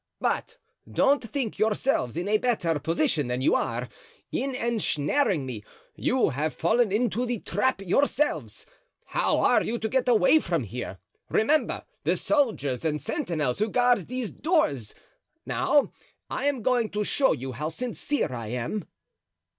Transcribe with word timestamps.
"But 0.19 0.57
don't 0.91 1.21
think 1.23 1.59
yourselves 1.59 2.17
in 2.17 2.27
a 2.27 2.39
better 2.39 2.79
position 2.79 3.27
than 3.27 3.41
you 3.41 3.53
are. 3.53 3.87
In 4.31 4.55
ensnaring 4.55 5.45
me 5.45 5.63
you 5.95 6.29
have 6.29 6.55
fallen 6.55 6.91
into 6.91 7.23
the 7.23 7.37
trap 7.41 7.81
yourselves. 7.81 8.65
How 9.05 9.37
are 9.41 9.61
you 9.63 9.77
to 9.77 9.87
get 9.87 10.09
away 10.09 10.39
from 10.39 10.63
here? 10.63 10.97
remember 11.29 11.83
the 12.03 12.15
soldiers 12.15 12.83
and 12.83 12.99
sentinels 12.99 13.59
who 13.59 13.69
guard 13.69 14.07
these 14.07 14.31
doors. 14.31 14.95
Now, 15.45 15.91
I 16.31 16.47
am 16.47 16.63
going 16.63 16.89
to 16.97 17.03
show 17.03 17.33
you 17.33 17.51
how 17.51 17.69
sincere 17.69 18.33
I 18.33 18.47
am." 18.47 18.87